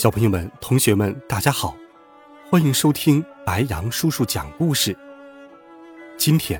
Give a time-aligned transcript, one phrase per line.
[0.00, 1.76] 小朋友们、同学们，大家好，
[2.48, 4.96] 欢迎收听白羊叔叔讲故事。
[6.16, 6.58] 今天，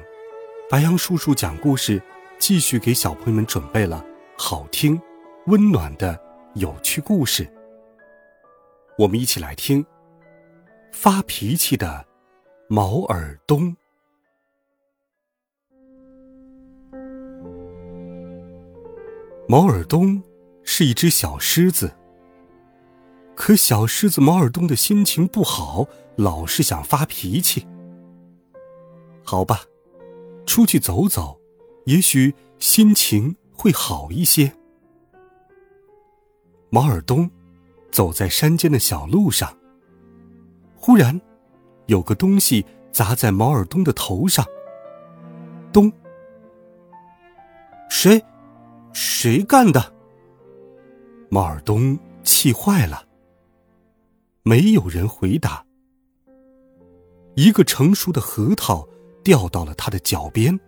[0.68, 2.02] 白羊叔叔讲故事，
[2.38, 4.04] 继续给小朋友们准备了
[4.36, 5.00] 好听、
[5.46, 6.20] 温暖的
[6.56, 7.50] 有趣故事。
[8.98, 9.82] 我们一起来听
[10.92, 12.04] 发脾气的
[12.68, 13.74] 毛尔东。
[19.48, 20.22] 毛尔东
[20.62, 21.90] 是一只小狮子。
[23.40, 27.66] 可小狮子毛尔东的心情不好，老是想发脾气。
[29.24, 29.62] 好吧，
[30.44, 31.40] 出去走走，
[31.86, 34.52] 也许心情会好一些。
[36.68, 37.30] 毛尔东
[37.90, 39.56] 走在山间的小路上，
[40.76, 41.18] 忽然
[41.86, 44.44] 有个东西砸在毛尔东的头上。
[45.72, 45.90] 咚！
[47.88, 48.22] 谁？
[48.92, 49.94] 谁干的？
[51.30, 53.06] 毛尔东气坏了。
[54.50, 55.64] 没有人回答。
[57.36, 58.84] 一个成熟的核桃
[59.22, 60.58] 掉到了他的脚边。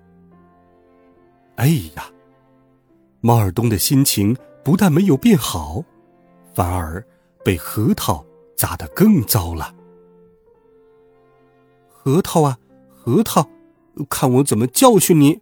[1.56, 1.66] 哎
[1.96, 2.08] 呀，
[3.20, 5.84] 毛尔东的心情不但没有变好，
[6.54, 7.04] 反而
[7.44, 9.74] 被核桃砸得更糟了。
[11.88, 12.56] 核桃啊，
[12.88, 13.50] 核桃，
[14.08, 15.40] 看我怎么教训你！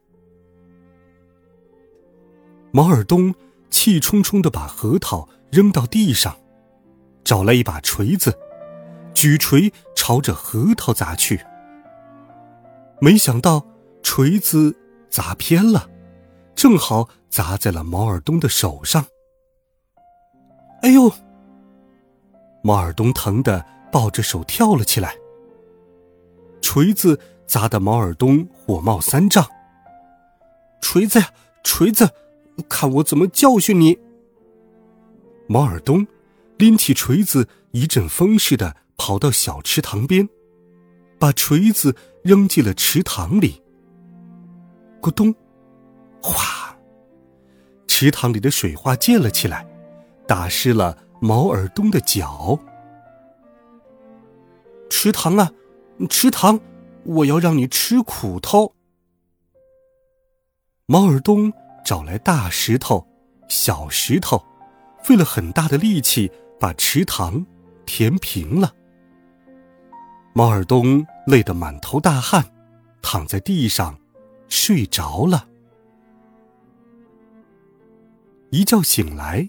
[2.71, 3.35] 毛尔东
[3.69, 6.35] 气冲冲的把核桃扔到地上。
[7.31, 8.37] 找来一把锤子，
[9.15, 11.41] 举锤朝着核桃砸去。
[13.01, 13.65] 没想到
[14.03, 14.77] 锤子
[15.09, 15.89] 砸偏了，
[16.57, 19.07] 正好砸在了毛尔东的手上。
[20.83, 21.13] 哎呦！
[22.65, 25.15] 毛尔东疼得抱着手跳了起来。
[26.61, 29.47] 锤子砸得毛尔东火冒三丈。
[30.81, 32.11] 锤子呀，锤子，
[32.69, 33.97] 看我怎么教训你！
[35.47, 36.05] 毛尔东。
[36.61, 40.29] 拎起锤子，一阵风似的跑到小池塘边，
[41.19, 43.63] 把锤子扔进了池塘里。
[45.01, 45.35] 咕咚，
[46.23, 46.77] 哗！
[47.89, 49.67] 池塘里的水花溅了起来，
[50.29, 52.59] 打湿了毛尔东的脚。
[54.91, 55.51] 池塘啊，
[56.11, 56.61] 池塘，
[57.05, 58.75] 我要让你吃苦头！
[60.85, 61.51] 毛尔东
[61.87, 63.09] 找来大石头、
[63.49, 64.45] 小石头，
[65.03, 66.31] 费了很大的力气。
[66.61, 67.45] 把池塘
[67.87, 68.73] 填平了。
[70.35, 72.45] 毛尔东累得满头大汗，
[73.01, 73.99] 躺在地上
[74.49, 75.49] 睡着了。
[78.51, 79.49] 一觉醒来，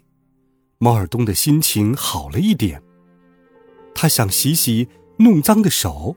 [0.78, 2.82] 毛尔东的心情好了一点。
[3.94, 6.16] 他想洗洗弄脏的手，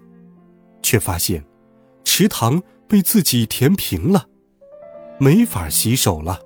[0.80, 1.44] 却发现
[2.04, 4.28] 池塘被自己填平了，
[5.18, 6.40] 没法洗手了。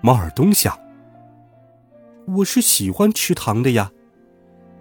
[0.00, 0.83] 毛尔东想。
[2.26, 3.92] 我是喜欢池塘的呀，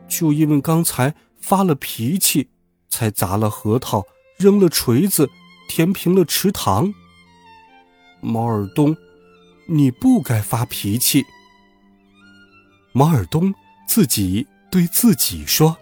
[0.08, 2.50] 就因为刚才发了脾气，
[2.90, 4.06] 才砸了核桃，
[4.38, 5.30] 扔了锤子，
[5.68, 6.94] 填平了池塘。
[8.22, 8.96] 毛尔东，
[9.68, 11.26] 你不该发脾气。
[12.94, 13.54] 毛尔东
[13.88, 15.78] 自己对自己说：“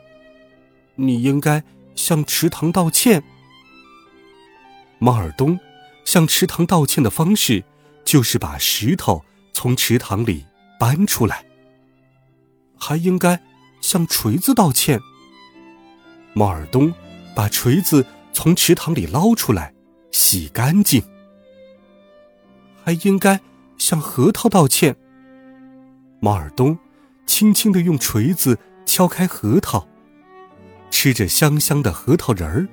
[0.95, 1.63] 你应该
[1.93, 3.23] 向池塘道歉。”
[4.97, 5.59] 毛尔东
[6.05, 7.63] 向池塘道歉的方式，
[8.03, 9.23] 就是把石头
[9.53, 10.45] 从池塘里
[10.79, 11.45] 搬出来。
[12.81, 13.39] 还应该
[13.79, 14.99] 向锤子道歉。
[16.33, 16.91] 毛尔东
[17.35, 18.03] 把锤子
[18.33, 19.71] 从池塘里捞出来，
[20.11, 21.03] 洗干净。
[22.83, 23.39] 还应该
[23.77, 24.95] 向核桃道歉。
[26.19, 26.77] 毛尔东
[27.27, 29.87] 轻轻的用锤子敲开核桃，
[30.89, 32.67] 吃着香香的核桃仁儿，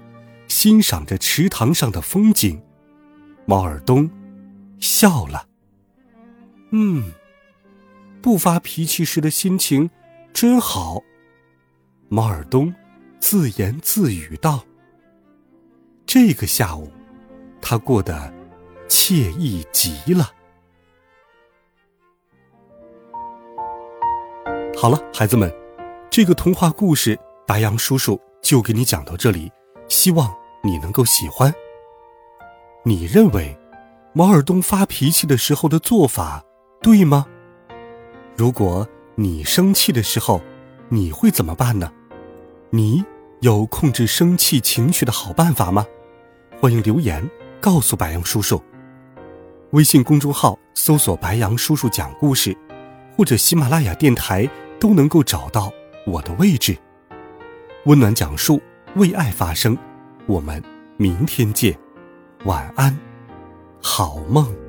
[0.49, 2.63] 欣赏着池塘上的风景。
[3.45, 4.11] 毛尔东
[4.81, 5.47] 笑了。
[6.71, 7.13] 嗯，
[8.23, 9.91] 不发脾气时的心情。
[10.41, 11.03] 真好，
[12.09, 12.73] 毛尔东
[13.19, 14.65] 自言自语道
[16.07, 16.93] ：“这个下午，
[17.61, 18.33] 他过得
[18.89, 20.31] 惬意极了。”
[24.79, 25.53] 好了，孩子们，
[26.09, 29.51] 这个童话故事白羊叔叔就给你讲到这里，
[29.89, 30.33] 希望
[30.63, 31.53] 你能够喜欢。
[32.85, 33.59] 你认为
[34.13, 36.45] 毛尔东发脾气的时候的做法
[36.81, 37.27] 对吗？
[38.37, 38.89] 如果。
[39.21, 40.41] 你生气的时候，
[40.89, 41.91] 你会怎么办呢？
[42.71, 43.05] 你
[43.41, 45.85] 有控制生气情绪的好办法吗？
[46.61, 47.29] 欢迎留言
[47.61, 48.63] 告诉白杨叔叔。
[49.71, 52.57] 微信公众号搜索“白杨叔叔讲故事”，
[53.19, 54.49] 或者喜马拉雅电台
[54.79, 55.73] 都能够找到
[56.07, 56.79] 我的位置。
[57.87, 58.63] 温暖讲述，
[58.95, 59.77] 为爱发声。
[60.27, 60.63] 我们
[60.97, 61.77] 明天见，
[62.45, 62.97] 晚安，
[63.83, 64.68] 好梦。